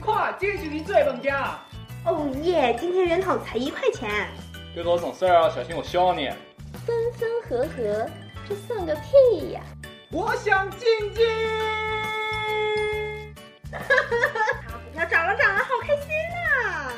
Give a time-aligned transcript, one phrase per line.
[0.00, 0.36] 错啦。
[0.36, 1.58] 你看，这就是最问家。
[2.04, 4.08] 哦耶，今天人头才一块钱。
[4.74, 6.30] 别搞省事儿啊，小心我削你。
[6.86, 8.08] 分分合合，
[8.48, 9.60] 这算个屁呀！
[10.10, 10.80] 我想进
[11.14, 11.26] 京。
[13.72, 13.94] 哈哈
[14.34, 14.78] 哈！
[14.84, 16.92] 股票涨了涨了，好开心呐！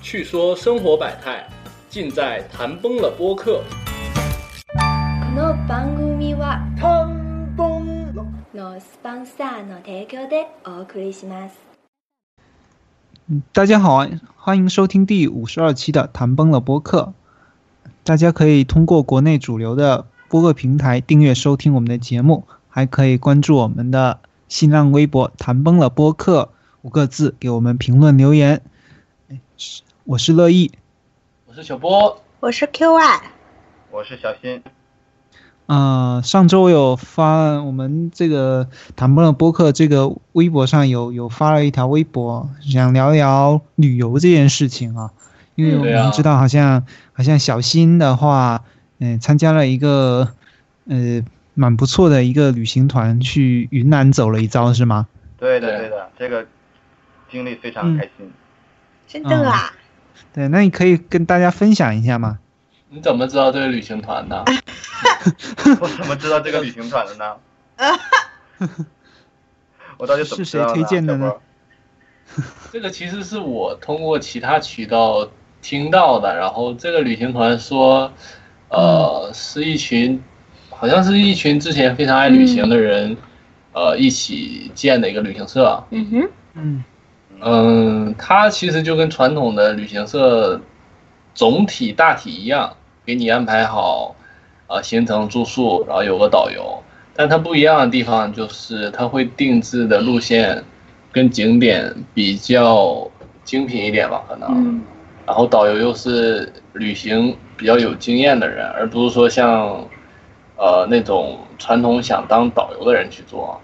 [0.00, 1.44] 趣说生活百态，
[1.88, 3.62] 尽在谈崩了播客。
[4.74, 8.24] この番組は谈崩了。
[8.54, 11.65] のスポンサーの提供でお送りします。
[13.29, 17.13] 嗯，大家好啊，欢迎收听第五十二期的谈崩了播客。
[18.05, 28.61] 大家可以通过国内主流的播客平台订阅收听我们的节目，还可以关注我们的新浪微博“谈崩了播客”五个字，给我们评论留言。
[30.05, 30.71] 我是乐意，
[31.47, 33.19] 我是小波，我是 QY，
[33.91, 34.63] 我是小新。
[35.67, 45.11] 呃，上周有发我们这个谈不了播客这个微博上有有发了一条微博，想聊聊旅游这件事情啊。
[45.55, 48.63] 因为我们知道，好像好像小新的话，
[48.99, 50.29] 嗯，参加了一个
[50.87, 51.21] 呃
[51.53, 55.07] 蛮不错的一个旅行团，去云南走了一遭，是吗？
[55.37, 56.45] 对的，对的，这个
[57.29, 58.31] 经历非常开心。
[59.07, 59.73] 真的啊？
[60.31, 62.39] 对，那你可以跟大家分享一下吗？
[62.89, 64.45] 你怎么知道这个旅行团的？
[65.81, 67.35] 我怎么知道这个旅行团的呢？
[69.97, 71.33] 我到底怎么是谁推荐的呢？
[72.71, 75.27] 这个其实是我通过其他渠道
[75.61, 78.11] 听到的，然后这个旅行团说，
[78.69, 80.23] 呃，是一群，
[80.69, 83.17] 好像是一群之前非常爱旅行的人，
[83.73, 85.83] 呃，一起建的一个旅行社。
[85.89, 86.83] 嗯哼，嗯
[87.41, 90.61] 嗯，它其实就跟传统的旅行社
[91.33, 92.75] 总体大体一样，
[93.07, 94.13] 给你安排好，
[94.67, 96.83] 呃，行程住宿，然后有个导游。
[97.15, 100.61] 但它不一样的地方就是，它会定制的路线
[101.09, 103.09] 跟景点比较
[103.45, 104.49] 精品一点吧，可能。
[104.51, 104.83] 嗯
[105.25, 109.85] 然后导游又是旅行比较有经验的人，而不是说像，
[110.55, 113.59] 呃，那种传统想当导游的人去做。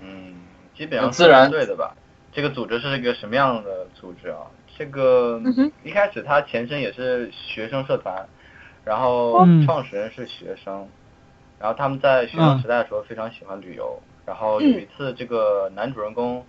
[0.00, 0.34] 嗯，
[0.74, 1.94] 基本上自然对的吧？
[2.32, 4.48] 这个组织是一个什么样的组织啊？
[4.78, 5.38] 这个
[5.82, 8.26] 一开始它前身也是学生社团，
[8.84, 9.64] 然后嗯。
[9.64, 10.86] 创始人是学生，
[11.58, 16.44] 然后他们在学生时代的时候非常喜欢旅游，然后有一次这个男主人公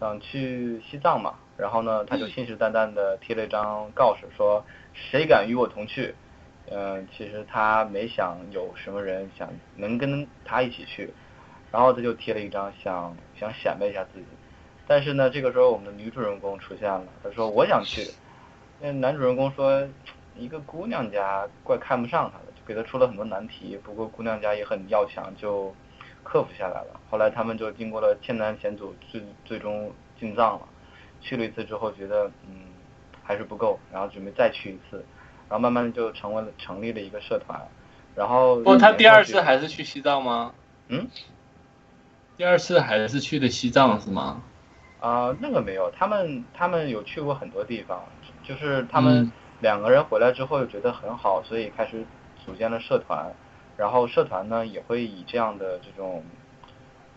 [0.00, 6.14] 想去西藏嘛，然后呢他就信誓旦旦的贴了一张告示说谁敢与我同去，
[6.70, 11.12] 嗯、其实他没想有什么人想能跟他一起去，
[11.70, 14.24] 然后他就贴了一张想想显摆一下自己，
[14.86, 18.10] 但是呢，这个时候我们的女主人公出现了，她说我想去，
[18.80, 19.86] 那男主人公说
[20.36, 25.74] 一个姑娘家怪看不上他的，就给他出了很多难题，不过姑娘家也很要强，就
[26.22, 27.00] 克服下来了。
[27.10, 30.68] 后来他们就经过了千难险阻，最最终进藏了。
[31.20, 32.66] 去了一次之后，觉得嗯
[33.22, 35.04] 还是不够，然后准备再去一次，
[35.48, 37.60] 然后慢慢的就成为了成立了一个社团，
[38.14, 40.52] 然后不，他第二次还是去西藏吗？
[40.88, 41.08] 嗯。
[42.36, 44.42] 第二次还是去的西藏是吗？
[45.00, 48.02] 啊、那个没有，他们他们有去过很多地方，
[48.42, 49.32] 就是他们嗯
[49.64, 52.04] 两个人回来之后又觉得很好，所以开始
[52.44, 53.32] 组建了社团，
[53.78, 56.22] 然后社团呢也会以这样的这种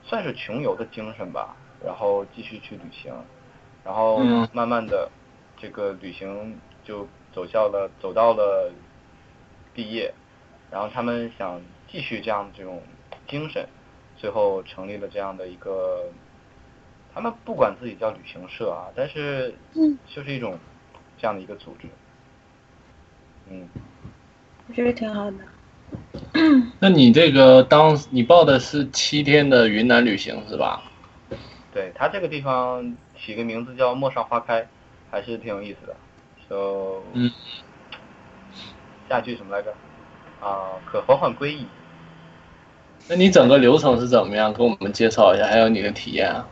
[0.02, 3.14] 算是穷游的精神吧，然后继续去旅行，
[3.84, 5.12] 然后嗯慢慢的
[5.58, 8.72] 这个旅行就走向了走到了
[9.74, 10.14] 毕业，
[10.72, 12.82] 然后他们想继续这样这种
[13.28, 13.68] 精神，
[14.16, 16.06] 最后成立了这样的一个。
[17.14, 20.58] 他们不管自己叫旅行社啊，但是嗯就是一种
[21.18, 21.88] 这样的一个组织。
[21.88, 21.92] 嗯，
[24.68, 25.38] 我觉得挺好的。
[26.80, 30.84] 那你这个当你报的是七天的云南旅行是吧？
[31.74, 34.68] 对，它这个地方起个名字叫陌上花开，
[35.10, 35.96] 还是挺有意思的。
[36.50, 37.32] 就嗯，
[39.08, 39.74] 下句什么来着？
[40.42, 41.66] 啊，可缓缓归矣。
[43.08, 44.54] 那你整个流程是怎么样？
[44.54, 46.48] 给我们介绍一下，还有你的体验啊？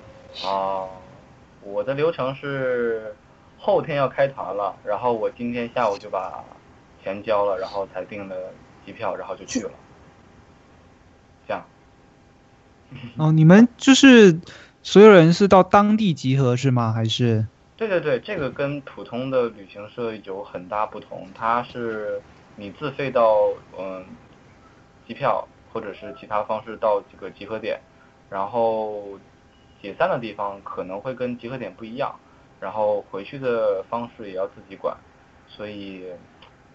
[0.45, 0.87] 啊，
[1.61, 3.15] 我的流程是
[3.57, 6.43] 后天要开团了，然后我今天下午就把
[7.05, 8.51] 钱交了，然后才订的
[8.83, 9.71] 机票，然后就去了。
[11.47, 11.63] 这样。
[13.17, 14.39] 哦，你们就是
[14.81, 16.91] 所有人是到当地集合是吗？
[16.91, 17.45] 还是？
[17.77, 22.19] 对对对，这个跟普通的旅行社有很大不同，它是
[22.55, 24.03] 你自费到嗯
[25.07, 27.79] 机票或者是其他方式到这个集合点，
[28.29, 29.19] 然后
[29.81, 32.17] 解散的地方可能会跟集合点不一样，
[32.59, 34.97] 然后回去的方式也要自己管，
[35.47, 36.05] 所以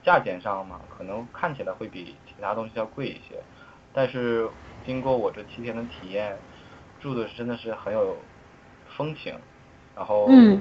[0.03, 3.43] 价钱上嘛，可能看起来会比其他东西要贵一些，
[3.93, 4.49] 但是
[4.85, 6.39] 经过我这七天的体验，
[7.01, 8.17] 住的是真的是很有
[8.97, 9.35] 风情，
[9.95, 10.61] 然后，嗯，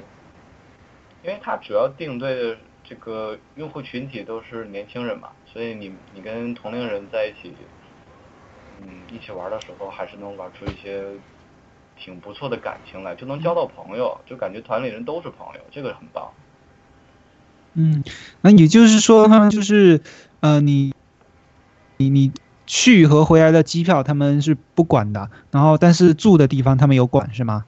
[1.22, 7.54] 因为它主要定对的这个用户群体都是年轻人嘛，所以你你跟同龄人在一起，
[8.78, 11.02] 嗯，一起玩的时候还是能玩出一些
[11.96, 16.30] 挺不错的感情来，就能交到朋友，就感觉团里人都是朋友，这个很棒。
[17.74, 18.02] 嗯，
[18.40, 20.00] 那也就是说，他们就是，
[20.40, 20.92] 呃，你，
[21.98, 22.32] 你你
[22.66, 27.64] 去和回来的机票他们是不管的，然后但是住的地方他们有管是吗？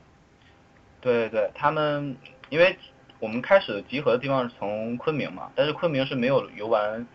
[1.01, 2.17] 对对，他们
[2.51, 2.77] 因为
[3.21, 7.07] 我们开始集合的地方是从昆明嘛，但是昆明是没有游玩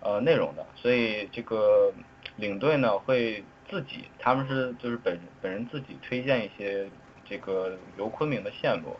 [0.00, 1.92] 呃内容的，所以这个
[2.36, 6.88] 领队呢会自己，他们是就是本本人自己推荐一些
[7.28, 8.96] 这个游昆明的线路，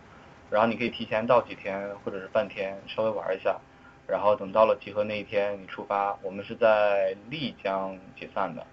[0.51, 3.59] 然后你可以提前到几天或者是半天稍微玩一下，
[4.07, 8.67] 然后等到了集合那一天你出发，我们是在丽江解散的，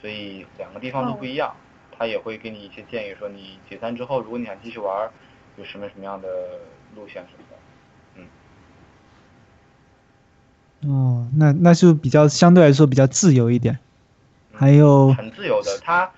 [0.00, 1.54] 所以两个地方都不一样。
[1.98, 5.10] 他也会给你一些建议，说你解散之后，如果你想继续玩，
[5.56, 6.28] 有什么什么样的
[6.94, 7.56] 路线什么的。
[10.88, 13.74] 哦，那那就比较相对来说比较自由一点。
[13.74, 13.80] 嗯
[14.58, 16.10] 还有很自由的，他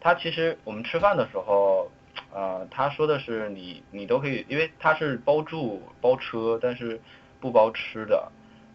[0.00, 1.90] 他其实我们吃饭的时候，
[2.34, 7.00] 呃，他说的是你你都可以，因为他是包住包车，但是
[7.40, 8.30] 不包吃的。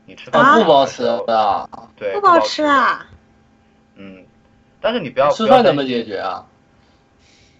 [0.06, 3.06] 你吃饭啊，不包吃的，对，不包包吃啊？
[3.96, 4.24] 嗯，
[4.80, 6.46] 但是你不要吃饭怎么解决啊？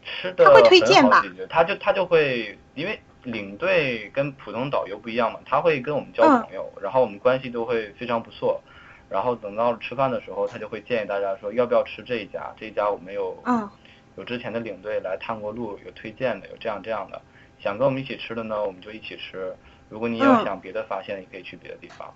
[0.06, 8.62] 吃的他会推荐吧他就他就会因为领队跟普通导游不一样嘛，他会跟我们交嗯朋友，然后我们关系都会非常不错。
[9.10, 13.70] 然后等到吃饭的时候，他就会建议大家说要不要吃这一家，这一家我们有嗯
[14.18, 17.22] 有之前的领队来探过路，有推荐的，有这样这样的。
[17.60, 19.56] 想跟我们一起吃的呢，我们就一起吃。
[19.90, 22.12] 如果你要嗯想别的发现，也可以去别的地方，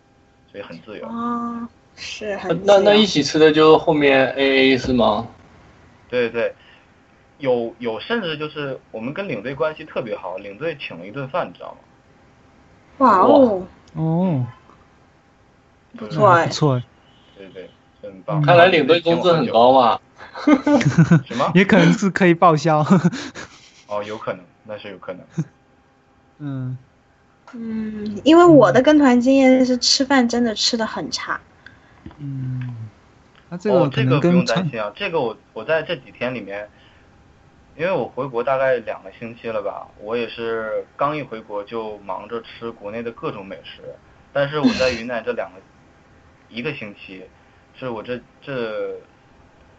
[0.51, 1.07] 所以很自由。
[1.07, 5.27] 啊，是那很那那一起吃的就后面 A A 是吗？
[6.09, 6.53] 对对，
[7.38, 11.77] 有有甚至就是我们跟领队关系特别好，领队请了一顿饭，你知道吗？
[12.98, 13.65] 哇哦，
[13.95, 14.45] 哦，
[15.98, 16.83] 不错哎不，错，
[17.38, 17.69] 对对，
[18.01, 18.42] 很棒。
[18.42, 20.00] 看来领队工资很高嘛。
[21.25, 21.51] 什么？
[21.53, 22.79] 也可能是可以报销。
[23.88, 25.21] 哦，有可能，那是有可能。
[26.39, 26.77] 嗯，
[27.53, 31.39] 嗯，因为我的跟团经验是吃饭真的吃的很差。
[32.17, 32.75] 嗯，
[33.49, 36.67] 那这哦个，这个不用担心啊，这个我我在这几天里面，
[37.77, 43.81] 因为我回国大概两个星期了吧，我也是刚一回国就忙着吃国内的各种美食，
[44.33, 45.59] 但是我在云南这两个
[46.49, 47.23] 一个星期，
[47.77, 48.95] 是我这这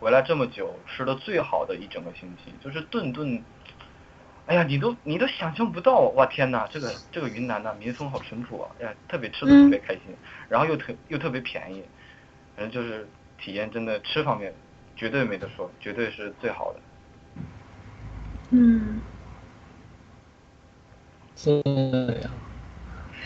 [0.02, 3.40] 回来这么久吃的最好的一整个星期，就是顿顿。
[4.46, 10.02] 哎呀，你都你都想象不到，哇天呐，这个这个云南的民风好淳朴啊，哎呀，特别吃的特别开心，
[10.49, 11.84] 然后又特又特别便宜，
[12.56, 13.08] 反正就是
[13.40, 14.52] 体验真的吃方面
[14.96, 16.81] 绝对没得说，绝对是最好的。
[18.50, 19.00] 嗯，
[21.37, 21.52] 这
[22.22, 22.31] 样，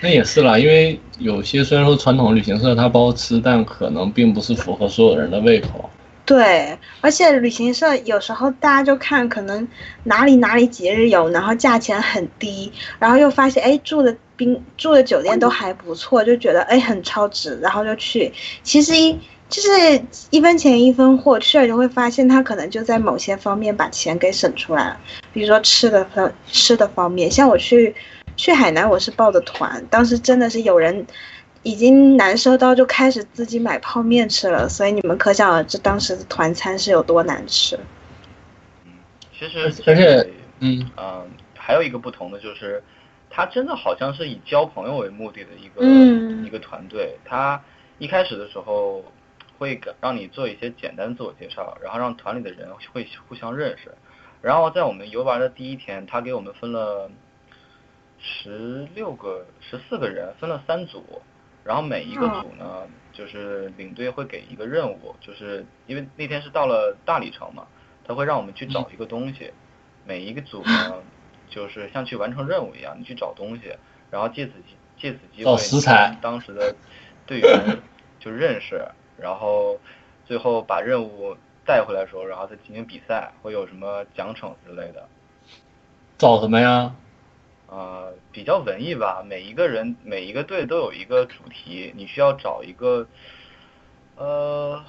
[0.02, 5.88] 那也是啦，因为有些虽然说传统旅行社它包吃，但可能并不是符合所有人的胃口。
[6.26, 9.66] 对，而且旅行社有时候大家就看可能
[10.02, 18.32] 哪里哪里节日游，然后价钱很低，然后又发现哎住的宾住的酒店都还不错，就觉得哎很超值，然后就去。
[18.64, 19.16] 其实一
[19.48, 25.00] 就是一分钱一分货，去了就会发现他可能就在某些方面把钱给省出来了，
[25.32, 27.94] 比如说吃的方吃的方面，像我去
[28.36, 31.06] 去海南我是报的团，当时真的是有人。
[31.66, 37.76] 已经难受到就开始自己买泡面吃了，所以你们可想而知当时的团餐是有多难吃。
[38.84, 38.92] 嗯
[39.36, 42.80] 其实而且而且这里嗯，嗯，还有一个不同的就是，
[43.28, 47.18] 他真的好像是以交朋友为目的的一个、嗯一个团队。
[47.24, 47.60] 他
[47.98, 49.04] 一开始的时候
[49.58, 53.92] 会给让你做一些简单自我介绍，然后让团里的人会互相认识。
[54.40, 57.10] 然后在我们游玩的第一天，他给我们分了
[58.20, 61.02] 十六个、十四个人，分了三组。
[61.66, 62.82] 然后每一个组呢，
[63.12, 67.66] 就是领队会给一个任务，就是因为那天是到了大理城嘛，
[68.06, 69.52] 他会让我们去找一个东西。
[70.04, 71.02] 每一个组呢，
[71.50, 73.74] 就是像去完成任务一样，你去找东西，
[74.10, 75.56] 然后借此机借此机会
[76.10, 76.74] 跟当时的
[77.26, 77.78] 队员
[78.20, 78.86] 就认识，
[79.18, 79.78] 然后
[80.24, 85.08] 最后把任务带回来的时候，然后再进行比赛，会有什么奖惩之类的。
[86.16, 86.94] 找什么呀？
[87.68, 93.06] 呃，比较文艺吧，每一个人每一个队都有一个主题，你需要找一个，
[94.14, 94.84] 呃，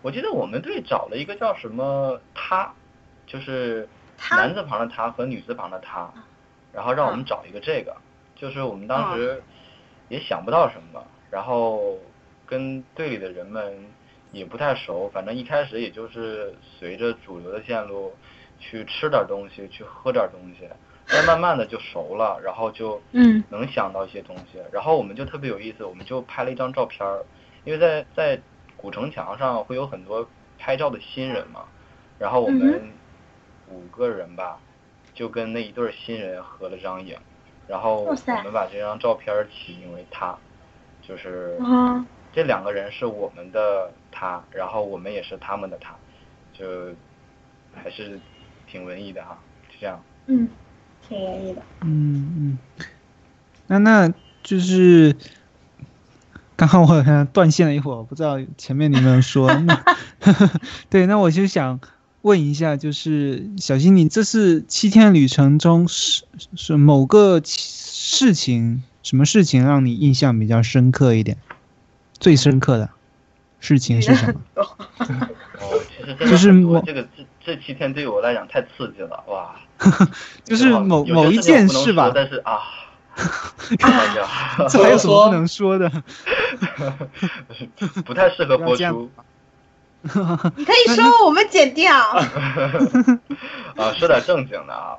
[0.00, 2.72] 我记得我们队找了一个叫什么他，
[3.26, 3.86] 就是
[4.30, 6.10] 男字旁的他和女字旁的他，
[6.72, 7.94] 然后让我们找一个这个，
[8.34, 9.42] 就是我们当时
[10.08, 11.98] 也想不到什么，然后
[12.46, 13.86] 跟队里的人们
[14.32, 18.14] 也不太熟，反正一开始也就是随着主流的线路
[18.58, 20.66] 去吃点东西，去喝点东西。
[21.08, 23.42] 但慢慢的就熟了，然后就嗯。
[23.48, 27.22] 能想到一些东西，然后我们就特别有意思，我们就拍了一张照片儿，
[27.64, 28.40] 因为在在
[28.76, 30.26] 古城墙上会有很多
[30.58, 31.64] 拍照的新人嘛，
[32.18, 32.92] 然后我嗯们
[33.68, 34.58] 五个人吧，
[35.12, 37.16] 就跟那一对儿新人合了张影，
[37.68, 40.34] 然后我们把这张照片儿起名为他，
[41.02, 45.94] 就是啊，这两个人是我们的他，然后我们也是他们的他，
[46.54, 46.90] 就
[47.74, 48.18] 还是
[48.66, 50.02] 挺文艺的哈，就这样。
[50.26, 50.48] 嗯，
[51.08, 51.62] 挺容易的。
[51.82, 52.58] 嗯嗯，
[53.66, 55.16] 那那就是
[56.56, 59.84] 刚刚我好像断线了一会儿，我不知道前面你们说，那
[60.88, 61.80] 对，那我就想
[62.22, 71.36] 问一下，就是小新，你这次七天旅程中是是某个事情，什么事情让你印象比较深刻一点？
[72.20, 72.88] 最深刻的
[73.58, 74.40] 事情是什么？
[76.20, 77.08] 就是我这个
[77.44, 79.54] 这这七天对我来讲太刺激了，哇！
[80.44, 82.60] 就是某某一件事吧但是啊，
[83.82, 84.28] 哎呀，
[84.70, 85.90] 这还有什么不能说的？
[88.04, 89.10] 不太适合播出
[90.56, 91.96] 你可以说我们剪掉。
[91.96, 94.96] 啊，说点正经的啊，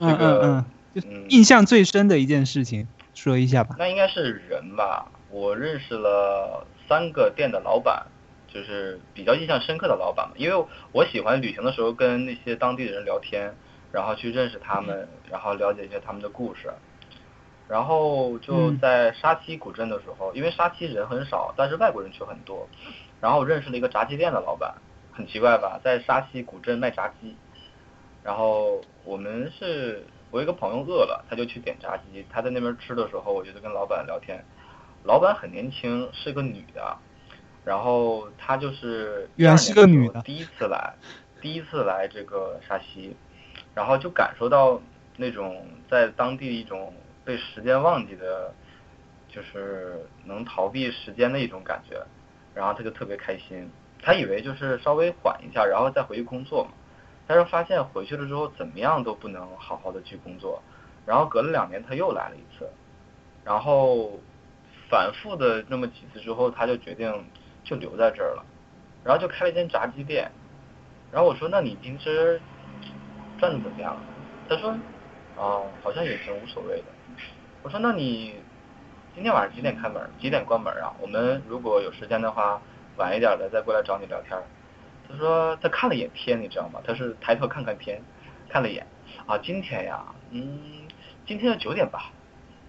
[0.00, 3.74] 这个嗯，嗯印象最深的一件事情，说一下吧。
[3.78, 5.06] 那应该是人吧。
[5.30, 8.06] 我认识了三个店的老板，
[8.52, 10.34] 就是比较印象深刻的老板嘛。
[10.36, 13.54] 因为我喜欢旅行的时候跟那些当地的人聊天，
[13.92, 16.70] 然后去认识他们，然后了解一些他们的故事。
[17.68, 22.66] 然后就嗯在沙溪古镇的时候，因为沙溪人很少，但是外国人却很多。
[23.20, 24.74] 然后我认识了一个炸鸡店的老板，
[25.12, 27.36] 很奇怪吧，在沙溪古镇卖炸鸡。
[28.24, 32.24] 然后我们是我一个朋友饿了，他就去点炸鸡。
[32.30, 34.42] 他在那边吃的时候，我就跟老板聊天。
[35.04, 36.96] 老板很年轻，是个女的，
[37.68, 40.94] 然后她就是原来是个女的12年时候第一次来，
[41.42, 43.14] 第一次来这个沙溪，
[43.74, 44.80] 然后就感受到
[45.18, 46.94] 那种在当地一种
[47.26, 48.54] 被时间忘记的，
[49.28, 52.02] 就是能逃避时间的一种感觉，
[52.54, 53.70] 然后他就特别开心，
[54.02, 56.70] 他以为就是稍微缓一下，然后再回去工作嘛，
[57.26, 60.62] 但是发现回去了之后怎么样都不能好好的去工作，
[61.04, 62.66] 然后隔了两年他又来了一次，
[63.44, 64.18] 然后
[64.88, 67.12] 反复的那么几次之后，他就决定
[67.68, 68.42] 就留在这儿了，
[69.04, 70.30] 然后就开了一间炸鸡店，
[71.12, 72.40] 然后我说那你平时
[73.38, 73.94] 赚的怎么样？
[74.48, 74.70] 他说
[75.36, 76.84] 啊好像也挺无所谓的，
[77.62, 78.36] 我说那你
[79.14, 80.00] 今天晚上几点开门？
[80.18, 80.94] 几点关门啊？
[80.98, 82.58] 我们如果有时间的话，
[82.96, 84.38] 晚一点的再过来找你聊天。
[85.06, 86.80] 他说他看了一眼天，你知道吗？
[86.86, 88.00] 他是抬头看看天，
[88.48, 88.86] 看了一眼
[89.26, 90.88] 啊，今天呀，嗯，
[91.26, 92.10] 今天就九点吧，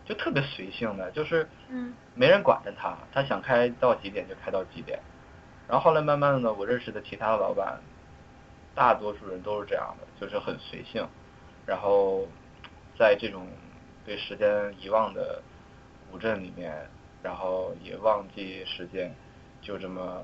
[0.10, 5.00] 就特别随性的，就是嗯没人管着他，他想开到几点就开到几点。
[5.68, 7.80] 然后后来慢慢的呢，我认识的其他的老板，
[8.74, 11.08] 大多数人都是这样的，就是很随性，
[11.68, 12.28] 然后
[12.98, 13.46] 在这种
[14.04, 15.44] 被时间遗忘的
[16.10, 16.89] 古镇里面，
[17.22, 19.13] 然后也忘记时间，
[19.62, 20.24] 就这么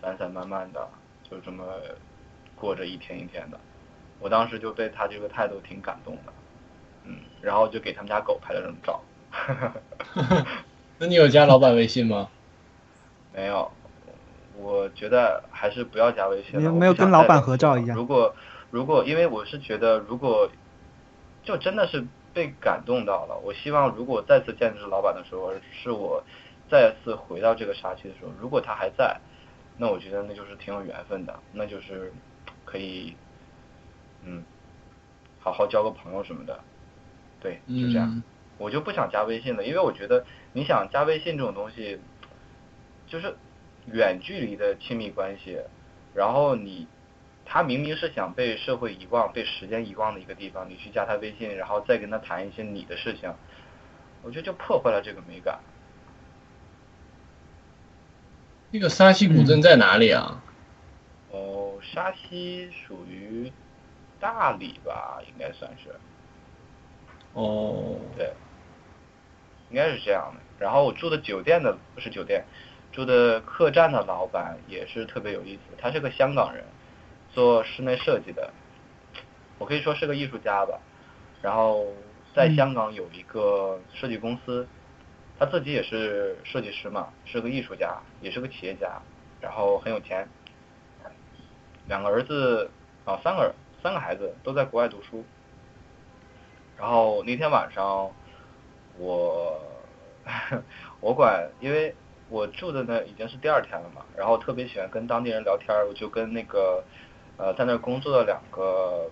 [0.00, 0.88] 散散漫漫的，
[1.28, 1.62] 就这么
[2.54, 3.60] 过着一天一天的。
[4.18, 6.32] 我当时就被他这个态度挺感动的，
[7.06, 9.02] 嗯，然后就给他们家狗拍了张照。
[10.98, 12.28] 那你有加老板微信吗？
[13.34, 13.70] 没有，
[14.56, 16.58] 我觉得还是不要加微信了。
[16.60, 18.34] 没有没有跟老板合照一样如果
[18.70, 20.50] 如果，因为我是觉得，如果
[21.44, 26.24] 就真的是被感动到了，我希望如果再次见着老板的时候，是我
[26.70, 29.20] 再次回到这个沙区的时候，如果他还在，
[29.76, 32.12] 那我觉得那就是挺有缘分的，那就是
[32.64, 33.14] 可以，
[34.24, 34.42] 嗯，
[35.38, 36.58] 好好交个朋友什么的。
[37.40, 38.08] 对，就这样。
[38.10, 38.22] 嗯
[38.58, 40.24] 我就不想加微信了，因为我觉得
[40.54, 42.00] 你想加微信这种东西，
[43.06, 43.36] 就是
[43.92, 45.60] 远距离的亲密关系，
[46.14, 46.88] 然后你
[47.44, 53.30] 他明明是想被社会遗忘、被时间遗忘的一个地方，你去加他微信，然后再跟他谈一些你的事情，
[54.22, 55.60] 我觉得就破坏了这个美感。
[58.70, 60.42] 那个沙溪古镇在哪里啊？
[61.30, 63.52] 哦，沙溪属于
[64.18, 65.94] 大理吧，应该算是。
[67.36, 68.32] 哦，对，
[69.68, 70.40] 应该是这样的。
[70.58, 72.42] 然后我住的酒店的不是酒店，
[72.92, 76.64] 住的客栈的老板也是特别有意思，他是个香港人，
[77.34, 78.50] 做室内设计的，
[79.58, 80.80] 我可以说是个艺术家吧。
[81.42, 81.86] 然后
[82.34, 84.66] 在香港有一个设计公司，
[85.38, 88.98] 他自己也是设计师嘛，是个艺术家，也是个企业家，
[89.42, 90.26] 然后很有钱。
[91.86, 92.70] 两个儿子
[93.04, 95.22] 啊，三个三个孩子都在国外读书。
[96.78, 98.10] 然后那天晚上，
[98.98, 99.60] 我
[101.00, 101.94] 我管，因为
[102.28, 106.82] 我住的那已经是第二天了嘛，然后特别喜欢跟当地人聊天，我就跟那个
[107.36, 109.10] 呃在那工作的两个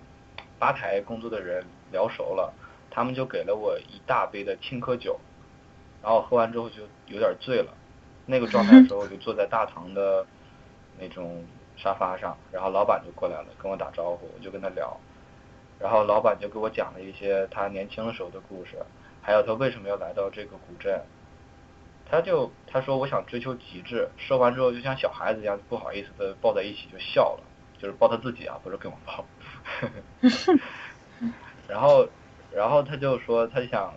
[0.59, 2.53] 吧台工作的人聊熟了，
[2.91, 5.19] 他们就给了我一大杯的青稞酒，
[6.03, 7.73] 然后喝完之后就有点醉了。
[8.27, 10.25] 那个状态的时候，我就坐在大堂的
[10.99, 11.45] 那种
[11.77, 14.99] 沙发上，然后老板就过来了，跟我打招呼，我就跟他聊，
[15.79, 18.77] 然后老板就给我讲了一些他年轻的时候的故事，
[19.21, 21.01] 还有他为什么要来到这个古镇。
[22.07, 27.43] 他就他说我想追求极致，说完之后就像小孩子一样不好意思的抱在一起就笑了，
[27.79, 29.25] 就是抱他自己啊，不是跟我抱。
[31.67, 32.07] 然后，
[32.53, 33.91] 然后他就说他想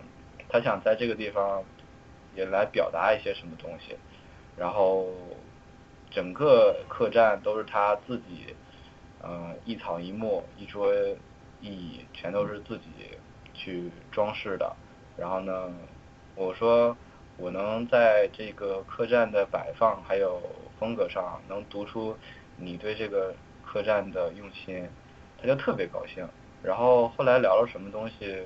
[0.49, 1.63] 他想在这个地方
[2.35, 3.95] 也来表达一些什么东西，
[4.57, 5.07] 然后
[6.09, 8.55] 整个客栈都是他自己，
[9.23, 10.91] 嗯、一草一木一桌
[11.61, 13.17] 一椅全都是自己
[13.53, 14.75] 去装饰的。
[15.17, 15.71] 然后呢，
[16.35, 16.95] 我说
[17.37, 20.41] 我能在这个客栈的摆放还有
[20.79, 22.17] 风格上能读出
[22.57, 23.33] 你对这个
[23.65, 24.87] 客栈的用心，
[25.41, 26.27] 他就特别高兴。
[26.63, 28.43] 然后后来聊了什么东西，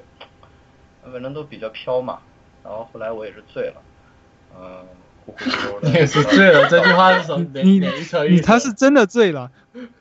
[1.11, 2.19] 反正都比较飘嘛。
[2.63, 3.81] 然后后来我也是醉了，
[4.55, 4.85] 嗯，
[5.25, 5.89] 呼呼悠悠的。
[5.89, 7.45] 你 也是醉了， 这句话是什么？
[7.53, 8.41] 哪你哪一层意你？
[8.41, 9.51] 他是真的醉了，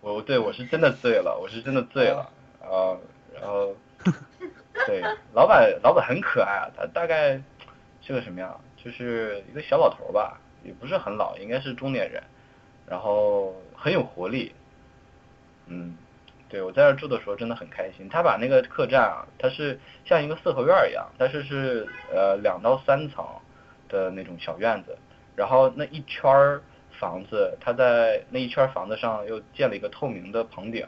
[0.01, 2.31] 我对我是真的醉了，我是真的醉了
[2.63, 2.97] 啊，
[3.35, 3.75] 然后
[4.87, 5.03] 对
[5.33, 7.41] 老板老板很可爱啊，他大概
[8.01, 8.61] 是个什么样？
[8.77, 12.23] 就是一个小老头吧，也不是很老，应该是中年人，
[12.87, 14.53] 然后很有活力，
[15.67, 15.97] 嗯，
[16.49, 18.09] 对我在这儿住的时候真的很开心。
[18.09, 23.25] 他把那个客栈啊，它是像一个四合院一样，但是是呃两到三层
[23.89, 24.99] 的那种小院子，
[25.37, 26.61] 然后那一圈儿
[26.99, 30.85] 房子，它在那一圈房子上又建了一个透明的棚顶，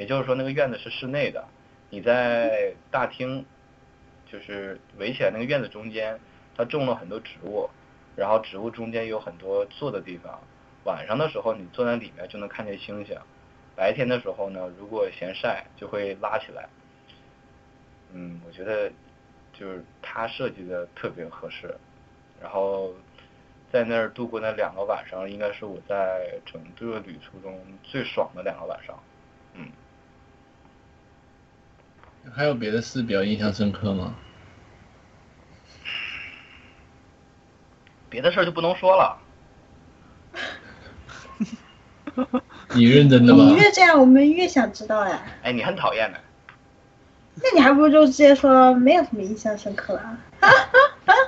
[0.00, 1.44] 也就是说那个院子是室内的，
[1.90, 3.44] 你在大厅
[4.32, 6.18] 就是围起来那个院子中间，
[6.56, 7.68] 它种了很多植物，
[8.16, 10.40] 然后植物中间有很多坐的地方，
[10.84, 13.14] 晚上的时候你坐在里面就能看见星星，
[13.76, 16.66] 白天的时候呢，如果嫌晒就会拉起来。
[18.14, 18.90] 嗯，我觉得
[19.52, 21.76] 就是它设计的特别合适，
[22.40, 22.94] 然后
[23.70, 28.98] 在那儿度过那两个晚上，应该是我在整个旅途中最爽的两个晚上。
[29.52, 29.68] 嗯，
[32.32, 34.14] 还有别的事比较印象深刻吗？
[38.08, 39.18] 别的事儿就不能说了。
[42.74, 43.44] 你认真的吗？
[43.44, 45.22] 你越这样，我们越想知道呀。
[45.42, 46.18] 哎，你很讨厌的。
[47.36, 50.18] 那你还不如就直接说没有什么印象深刻啊。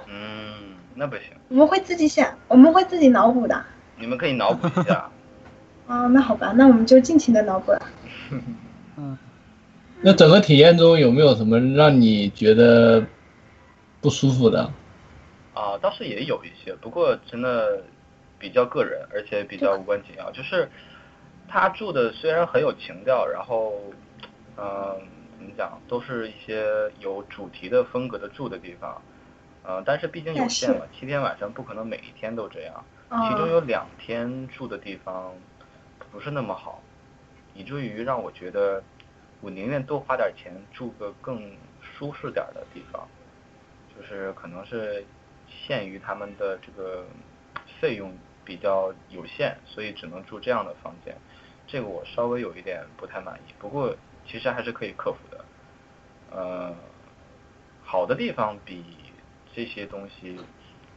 [0.08, 3.64] 嗯，那不行，我们会自己想，我们会自己脑补的。
[3.96, 5.08] 你们可以脑补一下。
[5.86, 7.88] 哦，那好吧，那我们就尽情的脑补了。
[8.96, 9.16] 嗯，
[10.04, 13.06] 那整个体验中有没有什么让你觉得
[14.00, 14.68] 不舒服的？
[15.54, 17.84] 啊，倒是也有一些，不过真的
[18.36, 20.28] 比较个人，而且比较无关紧要。
[20.32, 20.68] 就是
[21.46, 23.74] 他住的虽然很有情调，然后，
[24.56, 24.98] 嗯、
[25.38, 26.66] 怎么讲，都是一些
[26.98, 29.00] 有主题的风格的住的地方，
[29.62, 35.32] 呃，但是毕竟有限嘛，七天晚上不可能每一天都这样，其中哦，有两天住的地方
[36.10, 36.82] 不是那么好，
[37.54, 38.82] 以至于让我觉得
[39.42, 41.52] 我宁愿多花点钱住个更
[41.82, 43.06] 舒适点儿的地方，
[43.94, 45.04] 就是可能是
[45.48, 47.04] 限于他们的这个
[47.80, 51.14] 费用比较有限，所以只能住这样的房间，
[51.66, 55.44] 这个我稍微有一点不太满意，不过其实还是可以克服的，
[56.30, 56.74] 呃，
[57.82, 58.84] 好的地方比
[59.52, 60.38] 这些东西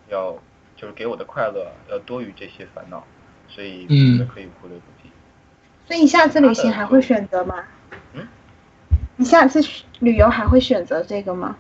[0.08, 0.38] 要
[0.76, 3.04] 就是给我的快乐要多于这些烦恼，
[3.48, 5.12] 所以我觉得可以忽略不计。
[5.88, 7.66] 所以你下次旅行还会选择吗？
[8.14, 8.28] 嗯？
[9.18, 9.62] 你下次
[10.00, 11.58] 旅游还会选择这个吗？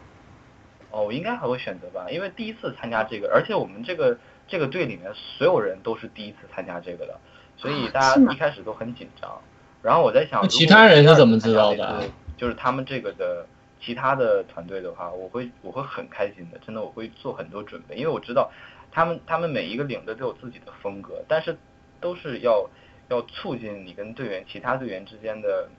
[0.91, 4.17] 哦，我应该还会选择吧，因为第一次参加这个，而且我们这个
[4.48, 7.19] 这个队里面所有人都是第一次参加这个的，
[7.58, 9.41] 所以大家一开始都很紧张。
[9.82, 12.04] 然后我在想，其他人是怎么知道的
[12.38, 13.45] 就是他们这个的
[13.80, 18.52] 其他的团队的话，我会我会很开心的，真的我会做很多准备，因为我知道
[18.91, 21.58] 他们他们每一个领队都有自己的风格，但是
[22.02, 22.69] 都是要
[23.10, 25.69] 要促进你跟队员其他队员之间的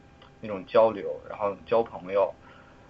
[0.41, 2.33] 那种交流，然后交朋友。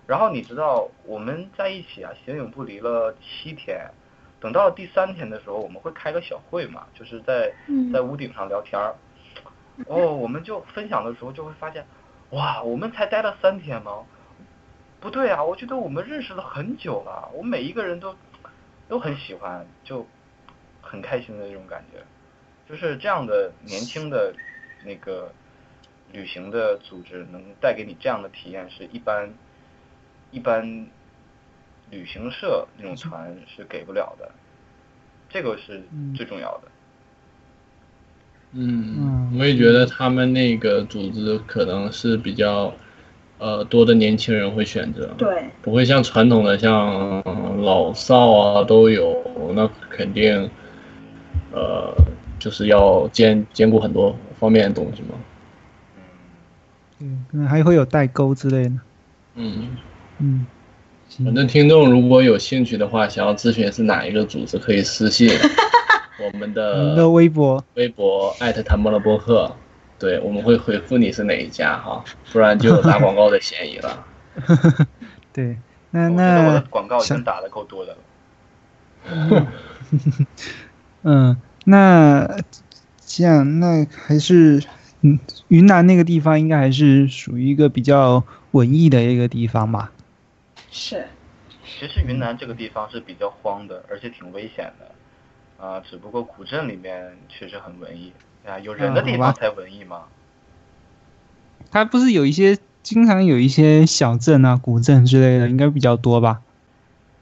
[0.06, 3.90] 然后你知道我们在一起啊，形影不离了七天，
[4.38, 8.94] 等到第三天的时候，我们会开个小会嘛，就是在嗯在屋顶上聊天儿。
[9.86, 11.84] 哦，我们就分享的时候就会发现，
[12.30, 14.04] 哇，我们才待了三天吗？
[15.00, 18.14] 不对啊，我觉得我们认识了很久了，我们每一个人都
[18.88, 20.06] 都很喜欢，就
[20.80, 21.98] 很开心的那种感觉，
[22.68, 24.32] 就是这样的年轻的
[24.84, 25.30] 那个
[26.16, 29.30] 旅行的组织能带给你这样的体验，是一般
[30.30, 30.86] 一般
[31.90, 34.30] 旅行社那种团是给不了的，
[35.28, 35.82] 这个是
[36.14, 36.68] 最重要的。
[38.52, 42.72] 嗯嗯，我也觉得他们那个组织可能是比较
[43.38, 47.22] 呃多的年轻人会选择，对，不会像传统的像
[47.60, 49.22] 老少啊都有，
[49.54, 50.48] 那肯定
[51.52, 51.94] 呃
[52.38, 55.08] 就是要兼兼顾很多方面的东西嘛。
[56.98, 58.72] 嗯，对，可能还会有代沟之类的。
[59.34, 59.76] 嗯，
[60.18, 60.46] 嗯，
[61.08, 65.30] 行反正听众如果有兴趣的话，想要咨询是哪一个组织，可以私信
[66.18, 69.54] 我们的的微博，微博艾特谭莫勒播客，
[69.98, 74.06] 对，我们会回复你是哪一家哈，不然就有打广告的嫌疑了。
[75.32, 75.58] 对，
[75.90, 77.98] 那我觉得我的那广告已经打的够多的了。
[81.02, 82.26] 嗯，那
[83.04, 84.62] 这样那还是
[85.06, 89.92] 嗯，云南那个地方应该还是属于一个比较文艺的一个地方吧？
[90.68, 91.06] 是，
[91.78, 95.64] 其实云南这个地方是比较荒的，而且挺危险的。
[95.64, 98.12] 啊、只不过古镇里面确实很文艺
[98.44, 100.08] 啊，有人的地方才文艺吗。
[101.70, 106.42] 它不是有一些经常有一些小镇啊、古镇之类的，应该比较多吧？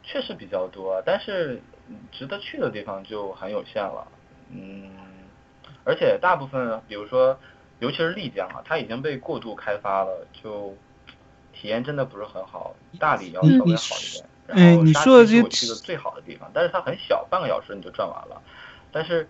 [0.03, 4.09] 确实比较多，但是嗯值得去的地方就很有限了。
[4.51, 4.91] 嗯，
[5.85, 7.39] 而且大部分，比如说，
[7.85, 10.75] 尤其是丽江啊，它已经被过度开发了，就
[11.53, 12.75] 体验真的不是很好。
[12.99, 14.25] 大理要稍微好一点。
[14.25, 18.43] 哎然后你沙说的这溪是我去的最好的地方，但是它很小，半个小时你就转完了。
[18.93, 19.29] 但是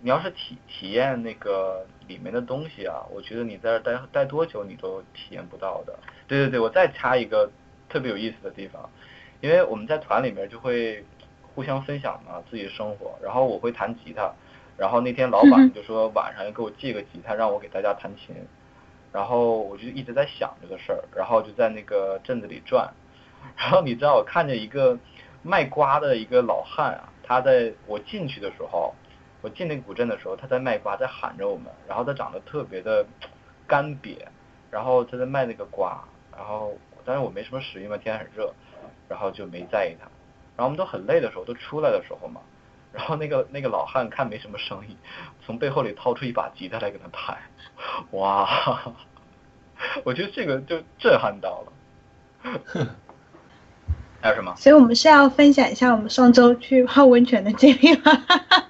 [0.00, 5.98] 你要是体体验那个里面的东西啊，我觉得你在这儿待待多久你都体验不到的。
[6.26, 7.50] 对对对，我再插一个
[7.88, 8.88] 特别有意思的地方，
[9.42, 11.04] 因为我们在团里面就会
[11.54, 14.32] 互相分享嘛自己的生活，然后我会弹吉他，
[14.80, 18.34] 然后那天老板就说晚上要给我借个吉他让我给大家弹琴，
[19.12, 22.90] 然后我就一直在想这个事儿，然后就在那个镇子里转，
[23.58, 24.98] 然后你知道我看见一个
[25.42, 28.94] 卖瓜的一个老汉啊，他在我进去的时候，
[29.42, 33.04] 我进那个古镇的时候，他在卖瓜，在喊着我们，然后他长得特别的
[33.66, 34.16] 干瘪，
[34.70, 36.02] 然后他在卖那个瓜，
[36.34, 36.72] 然后
[37.04, 38.50] 但是我没什么食欲嘛，天很热，
[39.10, 40.08] 然后就没在意他，
[40.56, 42.40] 然后我们都很累的时候，都出来的时候嘛，
[42.92, 44.96] 然后那个那个老汉看没什么生意，
[45.44, 47.36] 从背后里掏出一把吉他来给他弹，
[48.18, 48.48] 哇，
[50.04, 51.72] 我觉得这个就震撼到了。
[54.20, 54.54] 还有什么？
[54.56, 58.24] 所以我们是要分享一下我们上周去泡温泉的经历吗？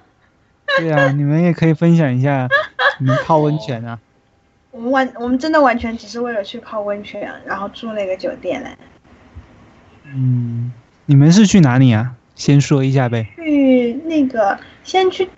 [0.77, 2.47] 对啊，你们也可以分享一下
[2.99, 3.99] 你们泡温泉啊。
[4.71, 8.77] 我们完，我们真的完全只是为了去泡温泉，然后住那个酒店嘞。
[10.05, 10.71] 嗯，
[11.05, 12.15] 你们是去哪里啊？
[12.35, 13.27] 先说一下呗。
[13.35, 15.29] 去那个，先去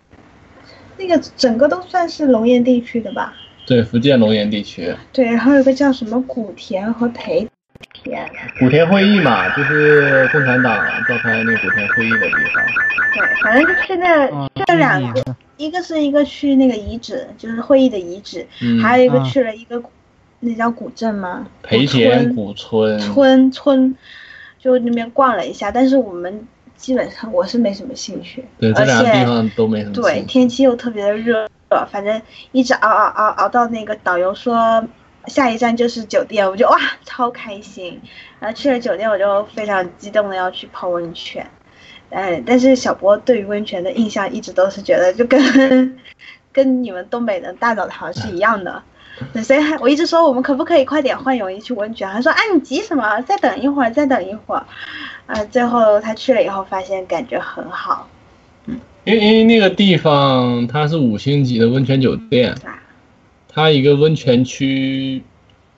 [0.97, 3.33] 那个整个都算是龙岩地区的吧？
[3.65, 7.47] 对，福建龙岩地区，对，然后有个叫什么古田和培
[7.93, 8.29] 田，
[8.59, 10.77] 古田会议嘛，就是共产党
[11.07, 12.65] 召开那个古田会议的地方。
[13.15, 19.89] 对，反正就去那嗯，这两也个，一个是一个去那个遗址，就是会议的遗址，嗯，还有一个啊去了一个古
[20.41, 21.47] 那叫古镇吗？
[21.61, 23.95] 培田古古村，村村，
[24.59, 26.45] 就那边逛了一下，但是我们
[26.83, 30.21] 基本上我是没什么兴趣，对，这而两个地且方都没什么对。
[30.23, 31.47] 天气又特别的热，
[31.89, 34.85] 反正一直熬熬熬熬到那个导游说
[35.27, 38.01] 下一站就是酒店，我就哇超开心，
[38.37, 41.49] 然后去了酒店我就非常激动的要去泡温泉，
[42.09, 45.97] 嗯，但是小波对于温泉的印象一直都是觉得就跟
[46.51, 48.83] 跟你们东北的大澡堂是一样的。
[49.31, 52.09] 对，所以还我一直说我们可不可以快点换泳衣去温泉？
[52.11, 53.21] 他说啊，你急什么？
[53.21, 54.65] 再等一会儿，再等一会儿。
[55.25, 58.07] 啊，最后他去了以后，发现感觉很好，
[58.65, 62.55] 嗯因为因为那个地方它是五星级的温泉酒店？
[63.49, 65.21] 它一个温泉区，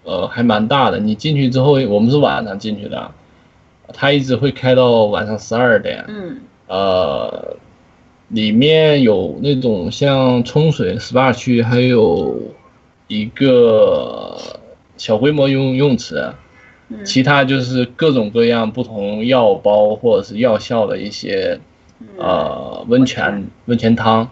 [0.04, 0.98] 呃，还蛮大的。
[1.00, 3.12] 你进去之后，我们是晚上进去的，
[3.94, 6.06] 它一直会开到晚上十二点。
[6.08, 7.58] 嗯呃，
[8.30, 12.40] 里面有那种像冲水 SPA 区，还有
[13.08, 14.38] 一个
[14.98, 16.34] 小规模游泳泳池，
[16.90, 21.60] 嗯，其他就是各种各样不同药包或者是药效的一些
[22.00, 24.30] 嗯呃温泉温泉汤。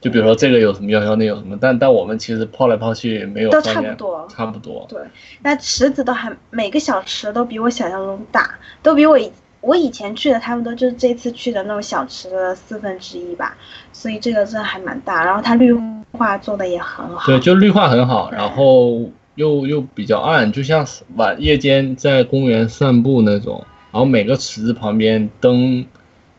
[0.00, 4.86] 就比如说这个有什么药效，那有什么，但但我们其实泡来泡去没有都差不多差不多。
[4.88, 4.98] 对，
[5.42, 13.54] 那池子都还每个小池都比我想象中大，都比我以我以前去的差不多就是这次去的那种小池的四分之一吧，
[13.92, 15.22] 所以这个真的还蛮大。
[15.22, 15.70] 然后它绿
[16.12, 23.64] 化做的也很好，对，就绿化很好，然后又又比较暗，就像晚夜间在公园散步那种。
[23.92, 25.84] 然后每个池子旁边灯，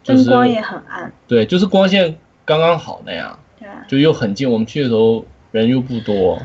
[0.04, 4.50] 就是灯光也很暗，对，就是光线刚刚好那样，对啊，就又很近。
[4.50, 6.42] 我们去的时候人又不多，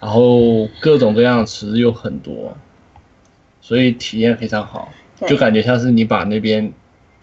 [0.00, 2.56] 然后各种各样的池子又很多，
[3.60, 4.88] 所以体验非常好，
[5.20, 6.72] 对就感觉像是你把那边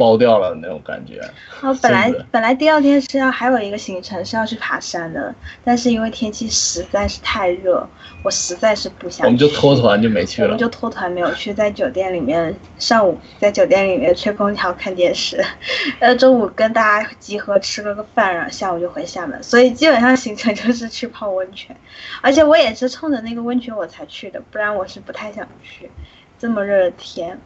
[0.02, 1.22] 包掉了那种感觉。
[1.62, 5.34] 哦，本来本来第二天是要还有一个行程是要去爬山的，
[5.64, 7.88] 但是因为天气实在是太热，
[8.24, 9.28] 我实在是不想。
[9.28, 10.58] 我们就脱团就没去了我们。
[10.58, 15.46] 就脱团没有去，在酒店里面上午在酒店里面吹空调看电视，
[16.02, 21.76] 呃中午跟大家集合吃了个饭，然后下午就回厦门，所以基本上行程就是去泡温泉，
[22.22, 25.92] 而且我也是冲着那个温泉我才去的，不然我是不太想去，
[26.40, 27.40] 这么热的天。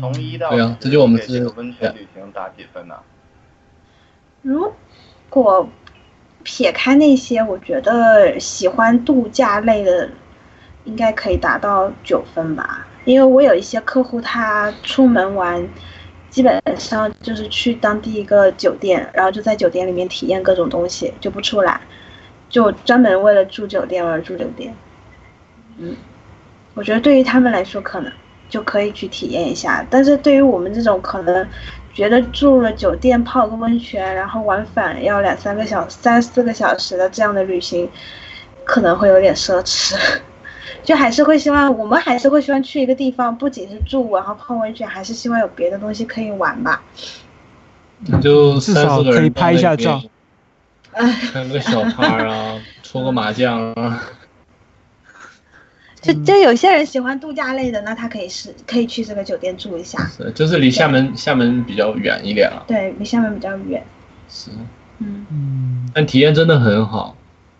[0.00, 2.94] 从一到对啊十这就我们给这个是温泉旅行打几分呢？
[4.42, 4.72] 如
[5.28, 5.68] 果
[6.42, 10.10] 撇开那些，我觉得喜欢度假类的，
[10.84, 12.86] 应该可以达到九分吧。
[13.04, 15.66] 因为我有一些客户，他出门玩，
[16.30, 21.80] 基本上就是去当地一个酒店，然后就在酒店里面体验各种东西，就不出来，
[22.48, 24.74] 就专门为了住酒店而住酒店。
[25.76, 25.96] 嗯，
[26.74, 28.10] 我觉得对于他们来说，可能
[28.48, 31.46] 就可以去体验一下，但是对于我们这种可能
[31.92, 37.88] 觉得住了酒店泡个温泉，然后往返要两三个小、三四个小时的这样的旅行，
[38.64, 39.94] 可能会有点奢侈。
[40.82, 46.82] 就还是会希望，我们还是会希望去一个地方，不仅是住，然后泡温泉，还是希望有别的东西可以玩吧。
[48.00, 50.02] 你就至三四个人少可以拍一下照。
[50.92, 54.02] 哎，开个小趴啊， 搓个麻将啊。
[56.04, 59.98] 就就有些人喜欢度假类的，那他可以是可以去这个酒店住一下。
[60.16, 62.62] 是，就是离厦门厦门比较远一点了。
[62.66, 63.82] 对，离厦门比较远。
[64.28, 64.50] 是，
[64.98, 67.16] 嗯，嗯，但体验真的很好。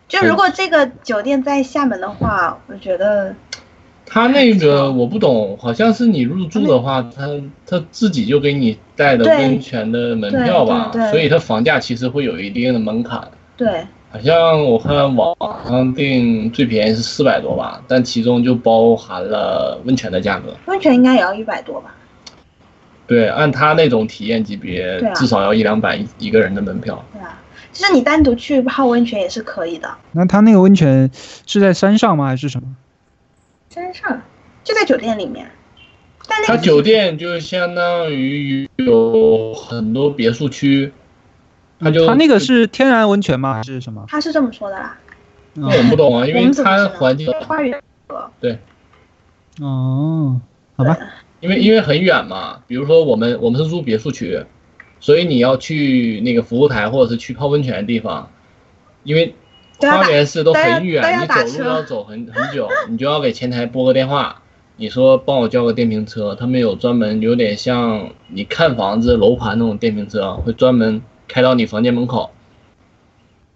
[0.07, 3.35] 就如果这个酒店在厦门的话，我觉得
[4.04, 7.26] 他那个我不懂，好像是你入住的话，他
[7.66, 13.30] 他自己就给你带的温泉的门票吧所以它房价其实会有一定的门槛。
[13.57, 20.55] 对好像我看网上订最便宜是四百多吧，但其中就包含了温泉的价格。
[20.66, 21.92] 温泉应该也要一百多吧。
[23.09, 27.05] 对，按他那种体验级别啊，至少要一两百一一个人的门票。
[27.12, 31.11] 对啊，其实你单独去泡温泉也是可以的，那他那个温泉
[31.44, 32.29] 是在山上吗？
[32.29, 32.77] 还是什么？
[33.68, 34.22] 山上
[34.62, 35.50] 就在酒店里面。
[36.29, 40.92] 但那个它酒店就相当于有很多别墅区，
[41.79, 43.55] 它就他那个是天然温泉吗？
[43.55, 44.05] 还是什么？
[44.09, 44.97] 他是这么说的啦，
[45.55, 45.65] 嗯。
[45.65, 46.89] 我不懂啊，因为它们怎么知道？
[46.99, 47.83] 环境花园
[48.41, 48.59] 对。
[49.61, 50.41] 哦，
[50.77, 50.97] 好吧，
[51.41, 54.45] 因为因为很远嘛，比如说我们我们是住别墅区，
[54.99, 58.31] 所以你要去那个服务台或者是去泡温泉的地方，
[59.05, 59.35] 因为
[59.79, 64.43] 花园市都很远你走路要走很很久，你就要给前台拨个电话，
[64.77, 72.31] 你说帮我叫个电瓶车，他们有专门有点像你看房子楼盘那种电瓶车，会专门开到你房间门口。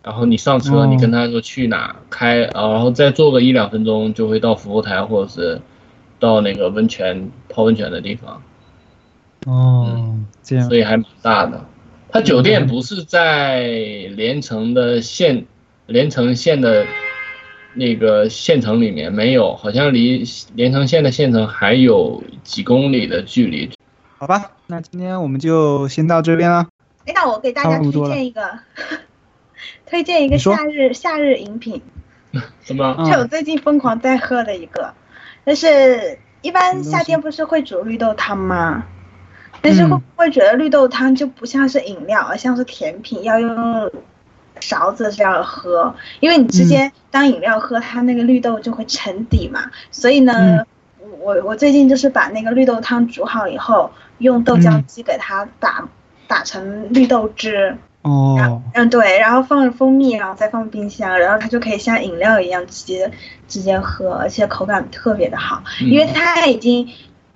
[0.01, 5.61] 然后你上车，哦你跟他说去哪开，啊然后再坐个一两分钟就会到服务台或者是
[6.19, 8.41] 到那个温泉泡温泉的地方。
[9.45, 11.65] 哦，这样所，以还蛮大的。
[12.11, 15.45] 它酒店不是在连城的县，
[15.87, 16.87] 连城县的
[17.75, 23.69] 那个县城里面没有，好像离连城县的县城还有几公里的距离。
[24.17, 26.67] 好吧，那今天我们就先到这边了。
[27.09, 28.59] 哎，那我给大家 推荐一个，
[29.87, 31.81] 推荐一个夏日夏日饮品，
[32.63, 32.95] 什么？
[32.99, 34.93] 嗯就我最近疯狂在喝的一个，
[35.45, 38.85] 但是一般夏天不是会煮绿豆汤吗？
[39.63, 43.91] 但是会嗯不会觉得绿豆汤就不像是饮料，而像是甜品，要用
[44.61, 45.95] 勺子这样喝？
[46.21, 49.71] 因为你直接当饮料喝，它那个绿豆就会沉底嘛。
[49.91, 50.59] 所以呢，
[51.03, 55.89] 嗯我我最近就是把那个绿豆汤煮好以后，用豆浆机给它打、
[56.29, 57.77] 打成绿豆汁。
[58.03, 63.11] 哦，嗯，对，然后放蜂蜜，然后再放冰箱，然后它就可以像饮料一样直接
[63.49, 66.89] 直接喝，而且口感特别的好，嗯因为它已经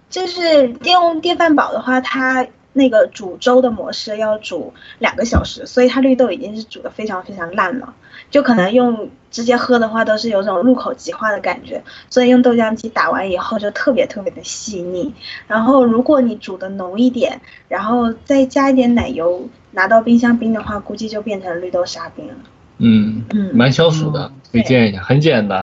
[0.08, 7.94] 就是用电饭煲的话，它那个煮粥的模式要煮两个小时，所以它绿豆已经是煮的非常非常烂了，
[8.30, 15.12] 就可能用直接喝的话都是有种入口即化的感觉，所以用豆浆机打完以后就特别特别的细腻。
[15.46, 22.34] 然后如果你煮的浓一点，然后再加一点奶油，拿到冰箱冰的话，估计就变成绿豆沙冰了。
[22.78, 25.62] 嗯，嗯，蛮消暑的，推荐一下，很简单。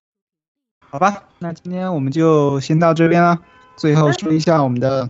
[0.88, 3.38] 好吧，那今天我们就先到这边了。
[3.76, 5.08] 最后说一下我们的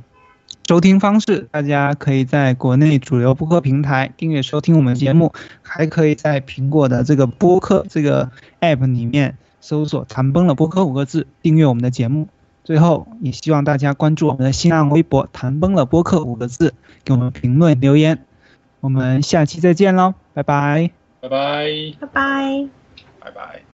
[0.70, 8.30] 收听方式，大家可以在国内主流播客平台订阅收听我们节目，还可以在苹果的这个播客这个
[8.60, 12.28] app 里面搜索“谈崩了播客”五个字，订阅我们的节目。
[12.62, 18.24] 最后，也希望大家关注我们的新浪微博“谈崩了播客”五个字，给我们评论留言。
[18.78, 20.92] 我们下期再见喽，拜拜。
[21.20, 21.66] 拜拜。
[21.98, 22.68] 拜拜。
[23.18, 23.69] 拜拜。